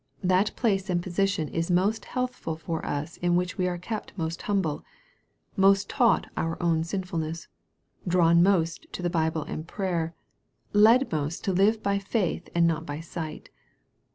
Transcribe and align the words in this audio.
That 0.23 0.55
place 0.55 0.89
and 0.89 0.99
position 1.03 1.47
is 1.49 1.69
most 1.69 2.05
healthful 2.05 2.55
for 2.55 2.83
us 2.83 3.17
in 3.17 3.35
which 3.35 3.59
we 3.59 3.67
are 3.67 3.77
kept 3.77 4.17
most 4.17 4.41
humble 4.41 4.83
most 5.55 5.91
taught 5.91 6.25
our 6.35 6.57
own 6.59 6.83
sinfulness 6.83 7.47
drawn 8.07 8.41
most 8.41 8.91
to 8.93 9.03
the 9.03 9.11
Bible 9.11 9.43
and 9.43 9.67
prayer 9.67 10.15
led 10.73 11.11
most 11.11 11.43
to 11.43 11.53
live 11.53 11.83
by 11.83 11.99
faith 11.99 12.49
and 12.55 12.65
not 12.65 12.83
by 12.83 12.99
sight. 12.99 13.51